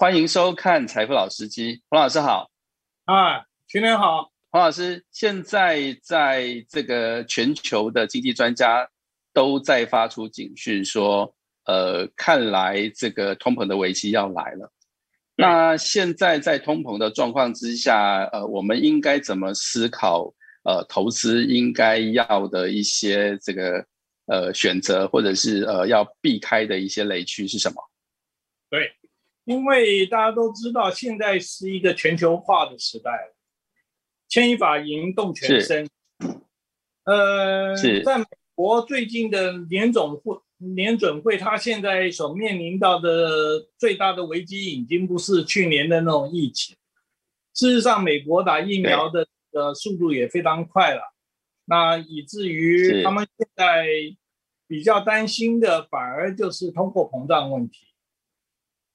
[0.00, 2.48] 欢迎收看《财富老司机》，黄老师好。
[3.06, 5.04] 啊，新年好，黄老师。
[5.10, 8.88] 现在在这个全球的经济专家
[9.34, 11.34] 都在发出警讯，说，
[11.64, 14.72] 呃，看来这个通膨的危机要来了。
[15.34, 20.32] 那现在在通膨的状况之下，呃，我们应该怎么思考？
[20.62, 23.84] 呃，投资应该要的一些这个
[24.26, 27.82] 呃选择，或者是呃要避开的一些雷区是什么？
[28.70, 28.92] 对。
[29.48, 33.32] 因为大家都知道，现在是一个全球化的时代，
[34.28, 35.88] 牵一发赢动全身。
[37.04, 46.76] 呃，在美国最近的年总会、年准会，它现在所面临到的最大的危机，已经不是去年的那种疫情。
[47.54, 51.00] 事实上，美国打疫苗的呃速度也非常快了，
[51.64, 53.86] 那以至于他们现在
[54.66, 57.87] 比较担心的，反而就是通货膨胀问题。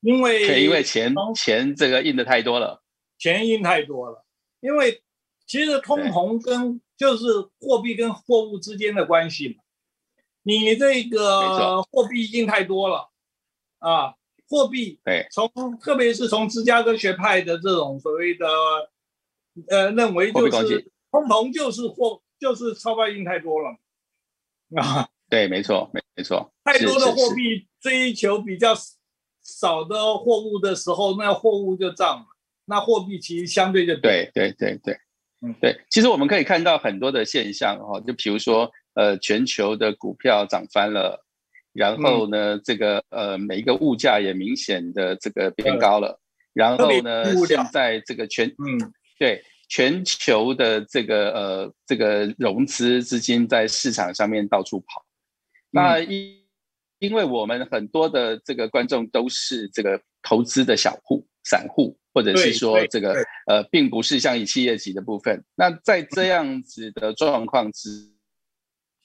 [0.04, 2.84] 因为因为钱钱这个印的太多了，
[3.18, 4.26] 钱印太多了。
[4.60, 5.02] 因为
[5.48, 7.26] 其实通膨跟就是
[7.60, 9.56] 货币跟货物之间的关系嘛。
[10.44, 13.12] 你这个货币印太多了
[13.80, 14.16] 啊，
[14.50, 18.46] 货币对从特别是从芝加哥学派的这种所谓的
[19.70, 23.70] 呃认为就是通膨就是货就是钞票印太多了
[24.82, 28.76] 啊， 对，没错，没没错，太多的货币追求比较。
[29.44, 32.26] 少的货物的时候，那货物就涨，
[32.66, 34.98] 那货币其实相对就对对对对，
[35.42, 35.54] 嗯。
[35.60, 35.78] 对。
[35.90, 41.24] 其实我们可以看到很多的现象哈，就比如说呃，全球的股票涨翻了，
[41.74, 46.20] 然后呢，这个呃每一个物价也明显的这个变高了，
[46.54, 48.94] 然后呢，现在这个全嗯。
[49.20, 55.04] 对全球的这个呃这个融资资金在市场上面到处跑，
[55.70, 56.43] 那一。
[57.04, 63.14] 因为我们很多的这个观众都是这个投资的小户、散户，或者是说这个
[63.46, 65.44] 呃，并不是像以企业级的部分。
[65.54, 67.90] 那在这样子的状况之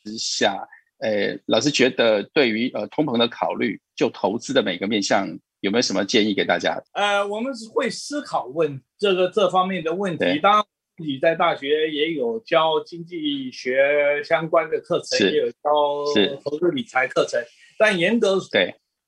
[0.04, 0.64] 之下，
[0.98, 5.26] 呃，老师觉得对于呃通膨的考虑，就投资的每个面向，
[5.58, 6.80] 有没有什么建议给大家？
[6.92, 10.38] 呃，我们是会思考问这个这方面的问题。
[10.40, 10.64] 当然，
[10.96, 17.42] 自己在大学也有教经济学相关的课程，也有教投资理财课程。
[17.78, 18.38] 但严格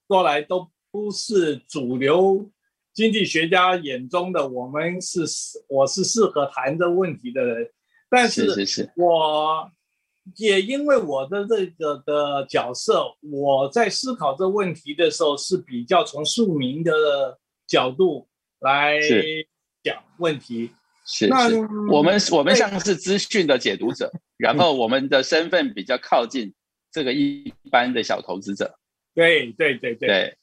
[0.06, 2.50] 说来，都不是主流
[2.92, 5.20] 经济学家眼中的我们是
[5.68, 7.70] 我是适合谈这问题的人。
[8.08, 9.70] 但是，是我
[10.36, 18.28] 也因为我的这个的角色，我在思考这问题的时候是比较从庶民的角度
[18.60, 18.98] 来
[19.82, 20.70] 讲问题。
[21.06, 21.48] 是，那
[21.92, 26.52] 我们我们像是资讯的解读者，然后我们的身份比较靠近。
[26.92, 28.76] 这个一般的小投资者，
[29.14, 30.36] 对对对对，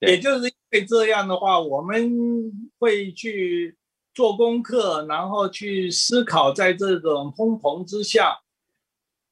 [0.00, 2.10] 也就是因为这样的话，我们
[2.78, 3.76] 会去
[4.12, 8.40] 做功课，然后去思考，在这种通膨之下，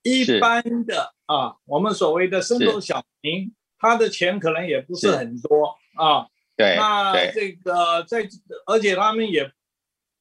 [0.04, 6.28] 一般的啊，我们所谓的深度小民，他的钱可能也不是很多啊。
[6.56, 8.28] 对，那这个在，
[8.66, 9.50] 而且他们也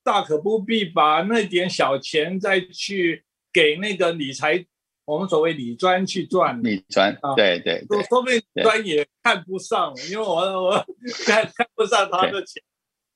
[0.04, 3.24] 大可不必把那点小钱再去
[3.54, 4.66] 给那个理财。
[5.10, 10.86] 我们所谓理专去赚，理专啊，对对，说说不定专也看不上，因为我我
[11.26, 12.62] 看看不上他的钱。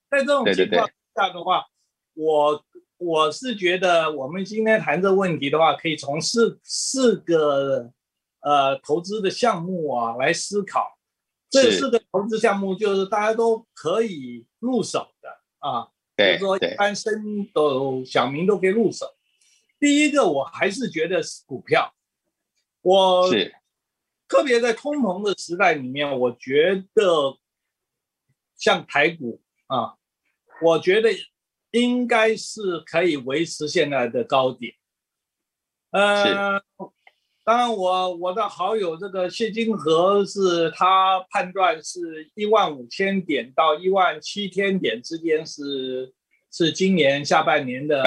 [0.09, 1.63] 在这种情况下的话，
[2.15, 2.65] 我
[2.97, 7.91] 我是觉得，我们今天谈这问题的话，可以从四四个
[8.41, 10.97] 呃投资的项目啊来思考。
[11.51, 15.29] 这四个投资项目就是大家都可以入手的
[15.59, 15.87] 啊，
[16.17, 19.05] 就是说一般生都小民都可以入手。
[19.83, 21.93] 第一个，我还是觉得是股票。
[22.79, 23.53] 我是
[24.29, 27.37] 特别在通膨的时代里面，我觉得
[28.55, 29.95] 像台股啊，
[30.61, 31.09] 我觉得
[31.71, 34.73] 应该是可以维持现在的高点。
[35.91, 36.61] 呃，
[37.43, 46.13] 当然，我我的好友这个谢金河是他判断是一万五千点到一万七千点之间是
[46.49, 48.01] 是今年下半年的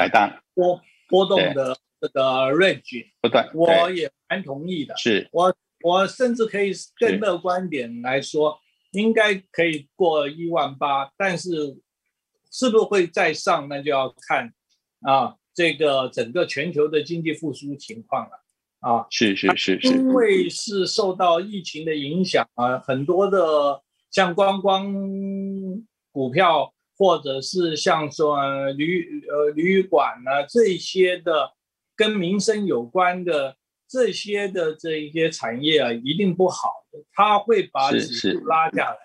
[0.54, 0.80] 波。
[1.08, 2.22] 波动的这个
[2.52, 4.96] range 不断，我也蛮同意的。
[4.96, 8.58] 是我我甚至可以更乐观点来说，
[8.92, 11.50] 应该可以过一万八，但是
[12.50, 14.52] 是不是会再上，那就要看
[15.02, 18.44] 啊这个整个全球的经济复苏情况了
[18.80, 19.06] 啊。
[19.10, 24.92] 是是是是，因为是受到疫情的影响啊，很多的像观光
[26.12, 26.72] 股票。
[26.96, 28.38] 或者是像说
[28.72, 31.52] 旅呃旅馆呢这些的
[31.94, 33.56] 跟民生有关的
[33.88, 38.98] 这些的这一些产业啊，一定不好的，它会把指数拉下来。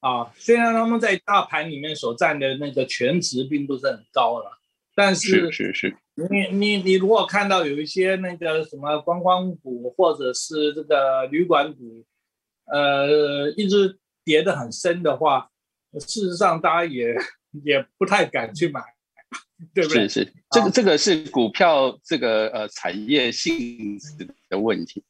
[0.00, 4.50] 啊，虽然他们在大盘里面所占的那个权值并不是很高了，
[4.94, 12.02] 但是是是，你你你如果看到有一些那个什么观光股或者是这个旅馆股，
[12.72, 15.50] 呃，一直跌得很深的话，
[15.98, 17.14] 事实上大家也
[17.64, 18.80] 也不太敢去买，
[19.74, 20.08] 对不对？
[20.08, 25.02] 是是，这个这个是股票这个呃产业性质的问题。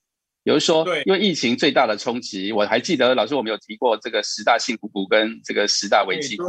[0.42, 6.44] 比如说，因为疫情最大的冲击，我还记得老师我们有提过这个十大幸福股跟这个十大危机股。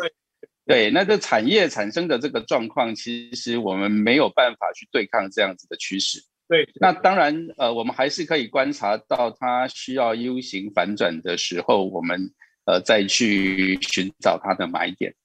[0.66, 6.24] 对，那这产业产生的这个状况，其实我们没有办法去对抗这样子的趋势。
[6.48, 12.32] 对，那当然，呃，我们还是可以观察到它需要 U 型反转的时候，我们
[12.66, 15.16] 呃再去寻找它的买点。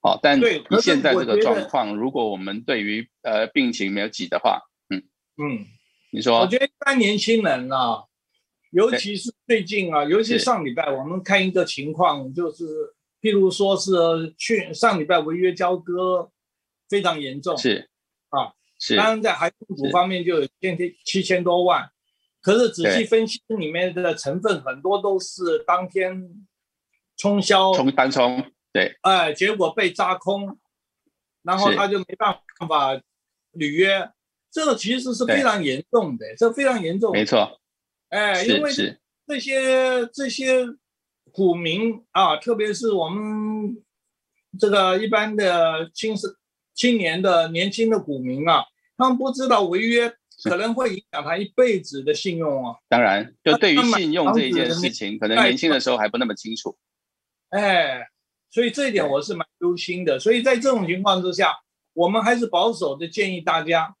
[0.00, 4.60] 好，但以现在这个状况，如果我们对于呃病情没有挤的话，
[4.90, 4.98] 嗯
[5.36, 5.66] 嗯。
[6.14, 8.04] 你说，我觉得一般年轻人啊，
[8.70, 12.64] 尤其是最近啊，尤其上礼拜，我们看一个情况，就是
[13.22, 16.30] 譬如说是去上礼拜违约交割
[16.86, 17.88] 非常严重，是
[18.28, 18.94] 啊，是。
[18.94, 21.90] 当然在海股方面就有七千七千多万，
[22.42, 26.28] 可是仔细分析里面的成分很多都是当天
[27.22, 30.58] 冲销，冲单冲，对，哎，结果被扎空，
[31.44, 32.36] 然后他就没办
[32.68, 33.00] 法
[33.52, 34.10] 履约。
[34.50, 37.12] 这个其实是非常严重的，这非常严重。
[37.12, 37.60] 没错，
[38.08, 38.72] 哎，因为
[39.28, 40.66] 这些这些
[41.30, 43.80] 股民啊，特别是我们
[44.58, 46.36] 这个一般的青是
[46.74, 48.64] 青年的年轻的股民啊，
[48.96, 52.76] 他们不知道违约可能会影响他一辈子的信用哦。
[52.88, 56.76] 当然，就对于信用这一件事情，可能年轻的时候还不那么清楚。
[57.52, 58.08] 哎，
[58.50, 60.18] 所以这一点我是蛮忧心的。
[60.18, 61.54] 所以在这种情况之下，
[61.92, 63.94] 我们还是保守的建议大家。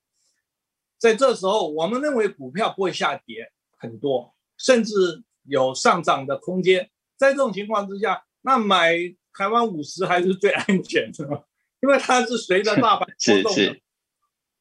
[0.98, 6.90] 在这时候，我们认为股票不会下跌很多，甚至有上涨的空间。
[7.16, 8.94] 在这种情况之下，那买
[9.34, 11.44] 台湾五十还是最安全的，
[11.82, 13.76] 因为它是随着大盘波动的，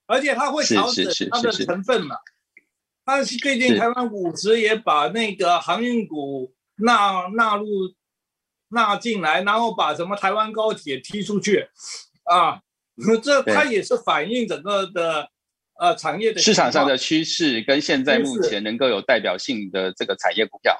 [0.08, 2.18] 而且它会调整它的成分嘛。
[3.06, 7.66] 但是最近台湾五十也把那个航运股纳纳入
[8.72, 11.68] 纳进来，然后把什么台湾高铁踢出去。
[12.24, 12.62] 啊，
[13.22, 15.30] 这它也是反映整个的。
[15.80, 20.78] 呃，产业的市场上的趋势跟现在目前能够有代表性的这个产业股票，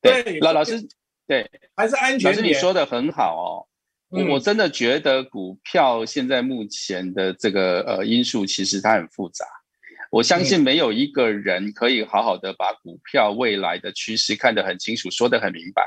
[0.00, 0.86] 对老老师，
[1.26, 1.50] 对。
[1.74, 2.30] 还是安全。
[2.30, 3.66] 老师你说的很好
[4.08, 9.44] 哦，我真的觉得股票现在目前的这个呃因素其实它很复杂，
[10.12, 15.82] 我相信没有一个人可以好好的把股票未来的趋势看得很清楚，说得很明白。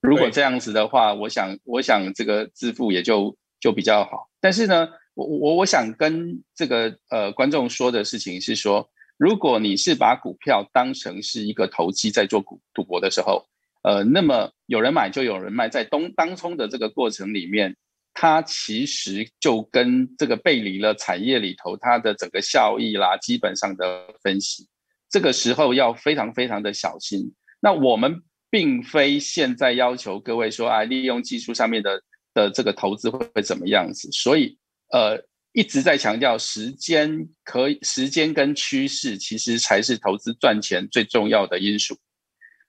[0.00, 4.88] 如果这样子的话，我想我想这个致富也就就比较好，但是呢。
[5.16, 13.46] 我我我想跟这个呃观众说的事情是说，如果你是把股票当成是一个投机在做股赌博的时候，
[13.80, 17.74] 呃，那么有人买就有人卖，在东当冲的这个过程里面，
[18.12, 24.68] 它其实就跟这个背离了产业里头它的整个效益啦，基本上的分析，
[25.08, 27.32] 这个时候要非常非常的小心。
[27.58, 32.02] 那我们并非现在要求各位说啊，利用技术上面的
[32.34, 34.58] 的这个投资会会怎么样子，所以。
[34.92, 35.20] 呃，
[35.50, 41.98] 一直在强调时间可以，时间跟趋势其实才是投资赚钱最重要的因素。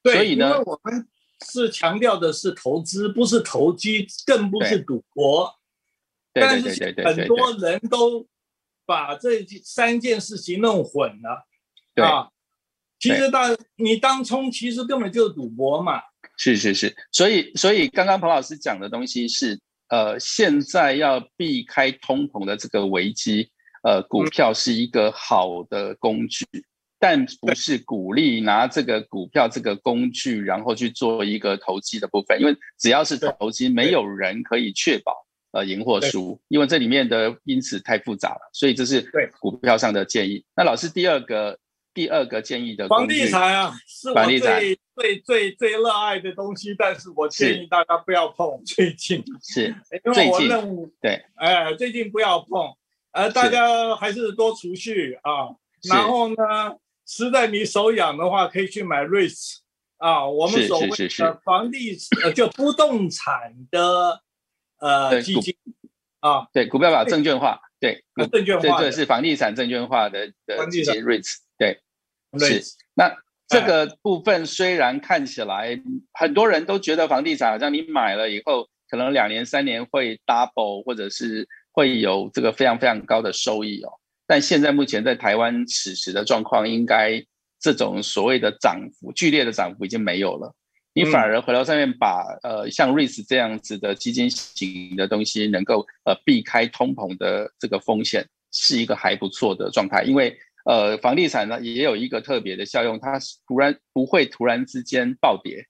[0.01, 1.07] 对，所以呢，我们
[1.45, 5.53] 是强调的是投资，不是投机，更不是赌博。
[6.33, 8.27] 但是很多人都
[8.83, 12.03] 把这三件事情弄混了。
[12.03, 12.31] 啊，
[12.99, 16.01] 其实当你当冲，其实根本就是赌博嘛。
[16.37, 19.59] 是是是，所以所以刚刚彭老师讲的东西是。
[19.89, 23.49] 呃，现在要避开通膨的这个危机，
[23.83, 26.45] 呃，股票是一个好的工具，
[26.99, 32.37] 但不是鼓励拿这个股票这个工具，然后去做一个投机的部分。
[32.41, 38.49] 因为只要是投机，没有人可以确保呃赢或输，因为这里面的因此太复杂了。
[38.51, 40.43] 所以这是对股票上的建议。
[40.53, 41.57] 那老师第二个。
[41.97, 48.63] 第二个建议的房地产啊，是我最最最最热爱的东西，但是我建议大家不要碰。
[48.63, 49.75] 最近是，
[50.05, 52.71] 因为我任务对，哎，最近不要碰，
[53.13, 55.57] 呃，大家还是多储蓄啊。
[55.89, 56.35] 然后呢，
[57.07, 59.57] 实在你手痒的话，可以去买 REITs
[59.97, 64.21] 啊，我们所谓的房地呃，就不动产的
[64.77, 65.55] 呃基金
[66.19, 71.81] 啊，对，股票把证券化，对，证券化，对，是房地产证券化的的 REITs，对。
[72.39, 72.61] 是，
[72.93, 73.15] 那
[73.47, 75.79] 这个部分虽然看起来
[76.13, 83.89] 很多人都觉得房地产好像你买了以后，可能两年三年会 double，或者是会有这个非常非常高的收益哦。
[84.25, 87.23] 但现在目前在台湾此时的状况，应该
[87.59, 90.53] 这种所谓的涨幅剧烈的涨幅已经没有了，
[90.93, 100.03] 你反而回到上面把呃像瑞士这样子的基金型的东西能够呃避开通膨的这个风险，是一个还不错的状态。
[100.03, 105.65] 因为呃房地产呢也有一个特别的效用，它突然不会突然之间暴跌，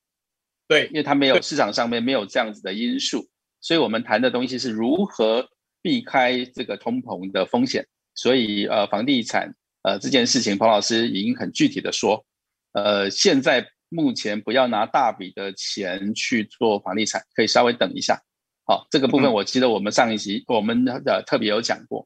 [0.68, 3.30] 对，因为它没有市场上面没有这样子的因素，
[3.62, 5.48] 所以我们谈的东西是如何
[5.82, 7.86] 避开这个通膨的风险。
[8.16, 12.26] 所以呃房地产呃这件事情，彭老师已经很具体的说，
[12.74, 13.70] 呃现在。
[13.90, 18.22] 目前不要拿大笔的钱去做房地产，可以稍微等一下。
[18.66, 22.06] 好，这个部分我记得我们上一集我们的特别有讲过。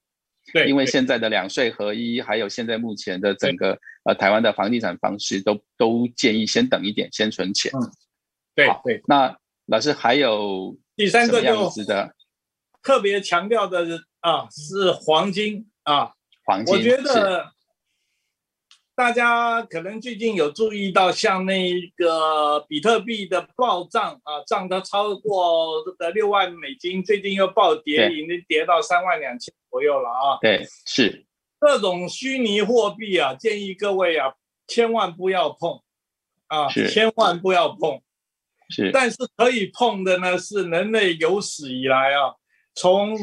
[0.54, 7.72] 对，因为现在的两税合一，还有现在目前的整个呃台湾的房地产方式，都都建议先等一点，先存钱。
[7.74, 7.92] 嗯，
[8.56, 9.02] 对对。
[9.08, 12.14] 那老师还有第三个样子的
[12.84, 16.14] 特别强调的啊，是黄金啊，
[16.46, 16.76] 黄金。
[16.76, 17.52] 我觉得。
[18.94, 30.38] 大家可能最近有注意到，像那个比特币的暴涨啊，涨得超过这个六万美金，最近又暴跌，已经跌到三万两千左右了啊。
[30.42, 31.26] 对，是
[31.60, 34.34] 这种虚拟货币啊，建议各位啊，
[34.68, 35.82] 千万不要碰
[36.48, 38.02] 啊，千万不要碰。
[38.70, 42.36] 是，但是可以碰的呢，是人类有史以来啊，
[42.76, 43.18] 从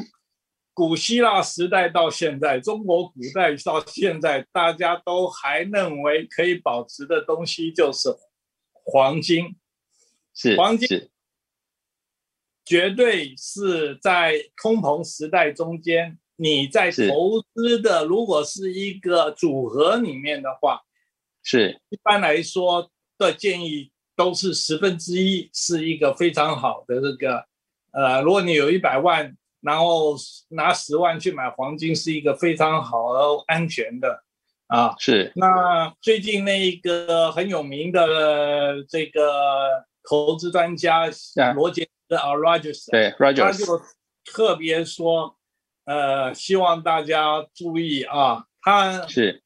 [0.79, 8.15] 古希腊时代到现在，中国古代到现在，大家都还认为可以保值的东西就是
[8.73, 9.57] 黄金。
[10.33, 11.11] 是黄金，
[12.65, 20.83] 绝对是在通膨时代中间，你在投资的，如果是一个组合里面的话，
[21.43, 27.45] 是一般来说的建议都是十分之一，是一个非常好的这个。
[27.91, 29.37] 呃，如果你有一百万。
[29.61, 30.15] 然后
[30.51, 34.23] 拿十万去买黄金是一个非常好而安全的，
[34.69, 35.33] 啊，是。
[35.35, 41.07] 那最近那一个很有名的这个投资专家
[41.55, 43.83] 罗杰斯啊，Rogers，对，Rogers，他就
[44.25, 45.37] 特别说，
[45.85, 49.43] 呃，希望大家注意啊，他是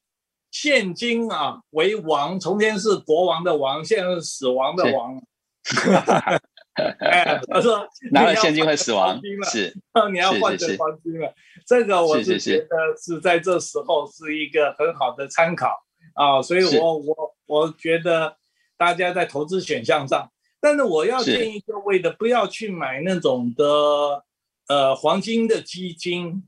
[0.51, 5.23] 现金啊为王，从前是国王的王，现在是死亡的王。
[6.75, 9.75] 哎， 他说 拿了现金会死亡，是，
[10.11, 11.35] 你要换成黄金了。
[11.67, 15.69] 这个我是觉得是在这时候是一个很好的参考
[16.15, 18.37] 啊，所以我我我觉得
[18.77, 24.25] 大家在投资选项上，但是我要建议各位的不要去买那种的
[24.69, 26.43] 呃黄金的基金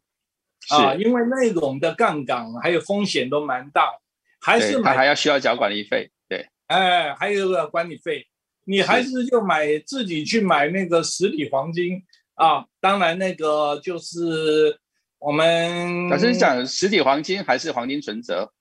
[0.70, 3.92] 啊，因为那种的杠杆还有风险都蛮大，
[4.40, 8.26] 还是买还要需要缴管理费，对，哎，还有个管理费。
[8.64, 12.02] 你还是就买自己去买那个实体黄金
[12.35, 14.78] 啊，当然那个就是
[15.18, 16.09] 我们。
[16.09, 18.52] 老师讲实体黄金还是黄金存折？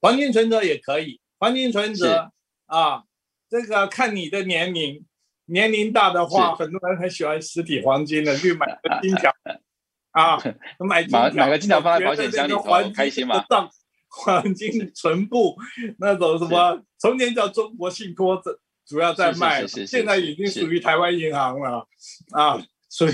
[0.00, 2.30] 黄金存折也可以，黄金存折
[2.66, 3.04] 啊，
[3.48, 5.04] 这个看你的年龄，
[5.46, 9.32] 年龄大的话，很多人很喜欢实体黄金的，去买个金条
[10.12, 10.36] 啊，
[10.78, 13.44] 买金条，买个金条放在保险箱里头，开心吗？
[14.08, 15.56] 黄金存布
[15.98, 18.60] 那种什么，从前叫中国信托这。
[18.86, 21.86] 主要在卖，现在已经属于台湾银行了
[22.32, 23.12] 啊，所以，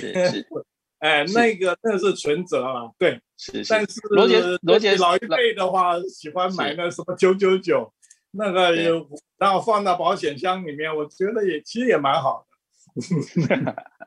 [0.99, 7.93] 哎，那个那是存折了，对，是但是罗杰罗杰老一辈的话喜欢买那什么九九九，
[8.33, 9.09] 那个有，
[9.39, 12.45] 然后放到保险箱里面，我觉得也其实也蛮好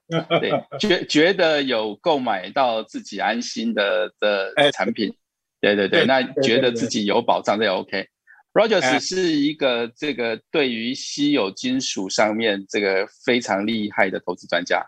[0.10, 5.15] 的， 对，觉觉得有购买到自己安心的的产品，
[5.62, 8.10] 对对对，那觉得自己有保障，这也 OK。
[8.53, 14.86] Rogers 是一个这个对于稀有金属上面这个非常厉害的投资专家，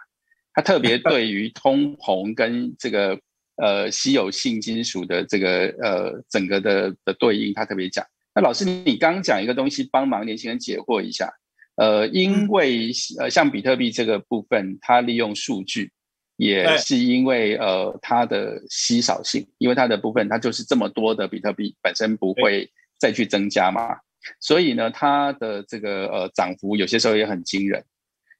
[0.53, 3.17] 他特别对于通膨跟这个
[3.55, 8.05] 呃稀有性金属的这个呃整个的的对应，他特别讲。
[8.36, 11.32] 那老师，你刚讲一个东西，帮忙年轻人解惑一下。
[11.77, 15.89] 呃，因为呃像比特币这个部分，它利用数据，
[16.36, 22.70] 也是因为呃它的稀少性，因为它的部分它就是这么多的比特币本身不会。
[23.03, 23.98] 再去增加嘛，
[24.39, 27.83] 所以呢，它的这个呃涨幅有些时候也很惊人。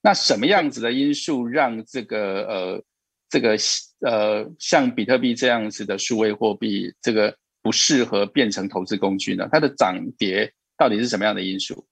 [0.01, 2.84] 那什么样子的因素让这个呃
[3.29, 3.58] 这个
[4.00, 9.50] 呃像比特币这样子的数位货币这个不适合变成投资工具呢？
[9.51, 11.86] 它的涨跌到底是什么样的因素？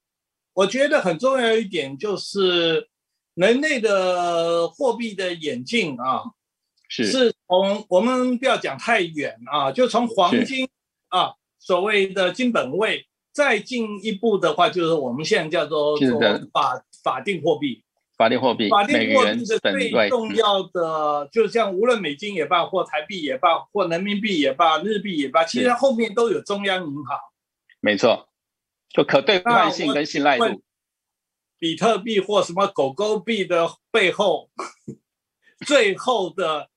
[0.53, 2.87] 我觉得很重要一点就是
[3.33, 6.23] 人类的货币的演进啊，
[6.87, 10.69] 是是从我们不要讲太远啊，就从黄金
[11.09, 11.33] 啊。
[11.61, 15.95] 所谓的金本位，再进一步的话，就是我们现在叫做
[16.51, 17.83] 法法定货币。
[18.17, 27.19] 法定货币，法定货币是最重要的，就像无论美金也罢，或台币也罢，或人民币也罢，日币也罢，其实后面都有中央银行。
[27.79, 28.29] 没错，
[28.89, 30.61] 就可兑换性跟信赖度。
[31.57, 34.49] 比特币或什么狗狗币的背后，
[35.65, 36.69] 最后的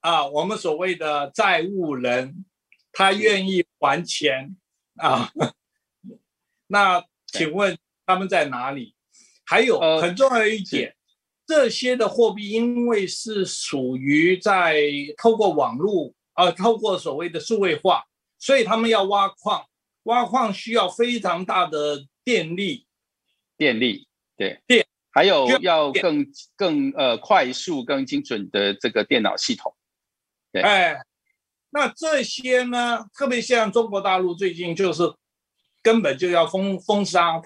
[0.00, 2.44] 啊，我们所谓的债务人，
[2.92, 4.56] 他愿意还钱
[4.96, 5.30] 啊？
[6.66, 8.94] 那请问他们在哪里？
[9.44, 10.94] 还有很重要的一点，
[11.46, 14.82] 这些的货币因为是属于在
[15.16, 18.04] 透过网络啊，透过所谓的数位化，
[18.38, 19.64] 所以他们要挖矿，
[20.02, 22.86] 挖矿需要非常大的电力。
[23.56, 29.74] 电力对电，还有要更更呃快速、更精准的这个电脑系统。
[30.52, 31.00] 对，哎，
[31.70, 35.02] 那这些呢，特别像中国大陆最近就是
[35.82, 37.40] 根本就要封封杀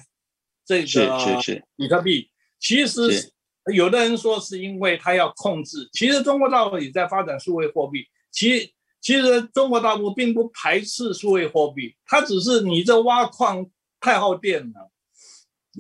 [0.65, 2.29] 这个是是比特币。
[2.61, 3.33] 其实
[3.73, 8.07] 有的人说是因为他要控制，其实中国大陆也在发展数位货币。
[8.31, 13.67] 其其实中国大陆并不排斥数位货币，它只是你这挖矿
[14.01, 14.91] 太耗电了。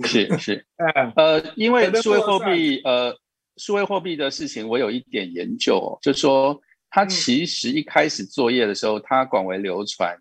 [0.04, 0.66] 是是，
[1.16, 3.16] 呃，因为数位货币，呃，
[3.56, 6.60] 数位货币的事情，我有一点研究，就说
[6.94, 10.14] 它其实一开始作业的时候，它广为流传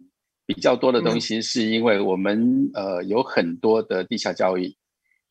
[0.46, 4.76] 比较多的东西，是因为我们呃有很多的地下交易，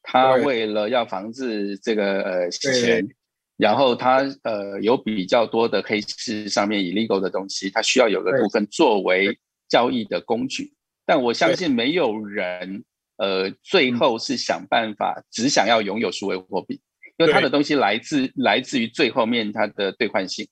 [0.02, 3.08] 它为了要防止这个呃洗钱，
[3.56, 10.74] 然后它呃有比较多的黑市上面 illegal 的东西，它需要有个部分作为交易的工具，
[11.06, 12.84] 但我相信没有人。
[13.22, 16.80] 呃，最后是想办法，只想要拥有数位货币，
[17.18, 20.48] 因为它的东西来自来自于最后面它的兑换性。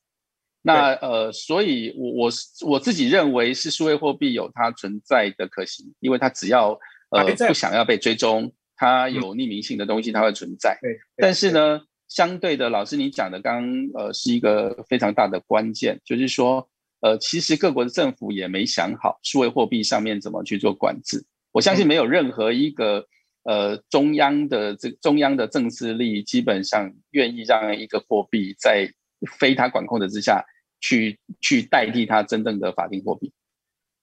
[0.62, 2.30] 那呃，所以我我
[2.66, 6.78] 我自己认为是数位货币有它存在的可行，因为它只要
[7.10, 10.76] 呃不想要被追踪，它有匿名性的东西它会存在。
[10.82, 10.98] 对。
[11.16, 16.68] 但是呢，相对的，老师你讲的刚呃是一个非常大的关键，就是说
[17.00, 21.24] 呃，其实各国的政府也没想好数位货币上面怎么去做管制。
[21.52, 23.06] 我相信没有任何一个
[23.44, 28.92] 呃中央的这中央的政治力基本上愿意让一个货币在
[29.38, 30.44] 非他管控的之下
[30.80, 33.32] 去去代替他真正的法定货币。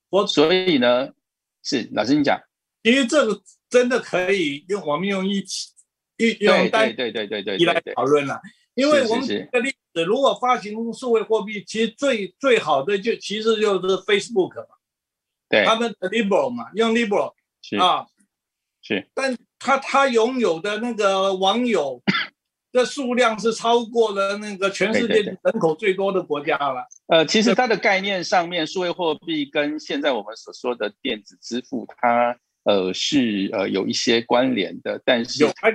[0.10, 1.10] 我所以呢，
[1.63, 2.39] 是老师你讲，
[2.84, 5.69] 因为这个真的可以用我们用一起
[6.17, 8.39] 用用单对对对对一来讨论了。
[8.75, 14.75] 因为我们举个例子，如果发行数位货币，其实最最好的就其实就是 Facebook 嘛。
[15.63, 17.32] 他们 Libra 嘛，用 Libra
[17.80, 18.06] 啊，
[18.82, 22.01] 是，但他他拥有的那个网友
[22.76, 26.86] 的数量是超过了那个全世界人口最多的国家了。
[27.08, 35.70] 呃，其实它的概念上面，数位货币跟现在我们所说的电子支付，它呃是呃有一些关联的，但是它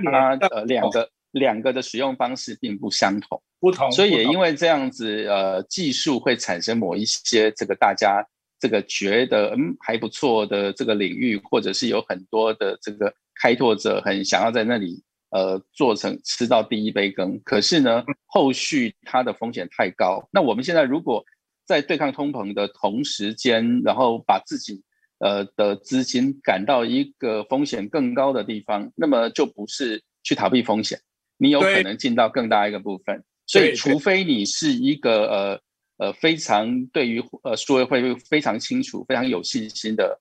[0.51, 8.25] 呃两个两个的使用方式并不相同，不同，所以也因为这样子，呃，技术会产生某一些这个大家。
[8.63, 13.11] 这个觉得嗯还不错的这个领域，或者是有很多的这个
[13.41, 20.29] 开拓者很想要在那里呃做成吃到第一杯羹，可是呢后续它的风险太高。
[20.33, 21.25] 那我们现在如果
[21.64, 24.83] 在对抗通膨的同时间，然后把自己
[25.19, 31.01] 呃的资金赶到一个风险更高的地方，那么就不是去逃避风险，
[31.38, 33.25] 你有可能进到更大一个部分。
[33.47, 35.61] 所以除非你是一个呃。
[36.01, 40.19] 呃，非常对于呃数位会非常清楚、非常有信心的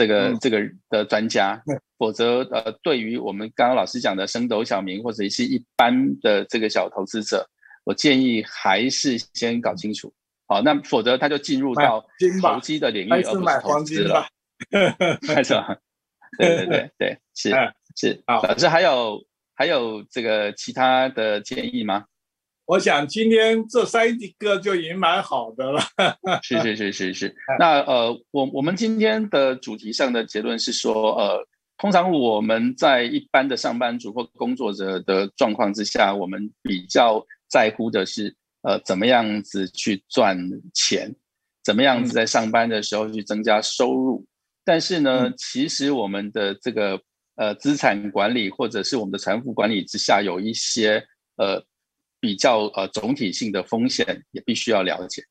[0.00, 0.58] 这个这个
[0.88, 1.62] 的专家，
[1.98, 7.46] 否则呃，对于我们刚刚老师讲的升斗小民或者是一般的这个小投资者，
[7.84, 10.10] 我建议还是先搞清楚，
[10.46, 12.02] 好，那否则他就进入到
[12.40, 14.26] 投机的领域，而不是投资了，
[15.44, 15.78] 是吧？
[16.38, 17.50] 对对对 对，是
[17.94, 19.22] 是，老师还有
[19.54, 22.06] 还有这个其他的建议吗？
[22.70, 24.06] 我想今天这三
[24.38, 25.80] 个就已经蛮好的了。
[26.40, 27.34] 是是是是是。
[27.58, 31.44] 那呃，我我们今天的主题上的结论是说，呃，
[31.78, 40.38] 通常我们在一般的上班族或工作者的状况之下，我们比较在乎的是，呃，怎么样子去赚
[40.72, 41.12] 钱，
[41.64, 44.24] 怎么样子在上班的时候去增加收入。
[44.64, 47.00] 但是呢，其实我们的这个
[47.34, 51.04] 呃资产管理或者是我们的财富管理之下，有一些
[51.34, 51.60] 呃。
[52.20, 55.24] 比较呃总体性的风险也必须要了解，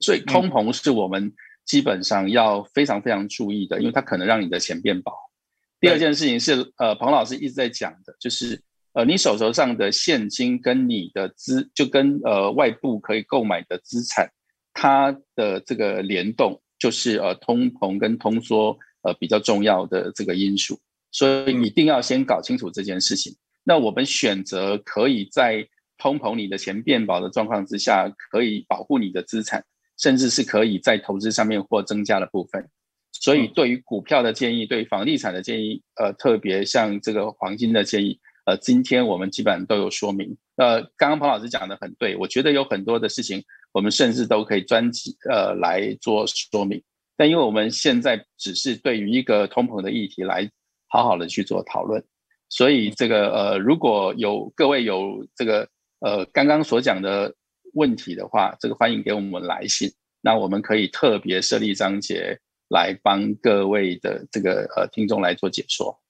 [0.00, 1.32] 所以通膨是我们
[1.64, 5.12] 基本上要非常非常注意的，因为它可能让你的钱变薄。
[5.80, 8.60] 第二件事情是，呃，彭老师一直在讲的，就是
[8.92, 14.30] 呃，你手头上的现金跟你的资，就跟呃外部可以购买的资产，
[14.74, 20.78] 它的这个联动，就是呃通膨跟通缩呃比较重要的这个因素，
[21.10, 23.34] 所以一定要先搞清楚这件事情。
[23.64, 25.66] 那我们选择可以在
[26.02, 29.64] 通膨，你的钱变薄的状况之下，可以保护你的资产，
[29.96, 32.68] 甚至是可以在投资上面或增加的部分。
[33.12, 40.36] 所以对于股票的建议，对房地产的建议，呃，特别像这个黄金的建议，呃，今天我们基本上都有说明。
[40.56, 46.82] 呃，刚刚彭老师讲的很对，我觉得有很多的事情，我们甚至都可以专辑呃来做说明。
[47.16, 50.50] 但因为我们现在只是对于一个通膨的议题来
[50.88, 52.02] 好好的去做讨论，
[52.48, 55.68] 所以这个呃，如果有各位有这个
[56.04, 57.34] 呃刚刚所讲的
[57.74, 62.38] 问题的话，这个欢迎给我们来信，那我们可以特别设立章节
[62.68, 66.00] 来帮各位的这个呃听众来做解说。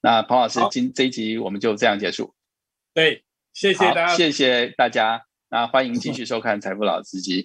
[0.00, 2.34] 那彭老师今这一集我们就这样结束。
[2.94, 5.22] 对，谢谢大家，谢谢大家。
[5.48, 7.42] 那欢迎继续收看《财富老司机》。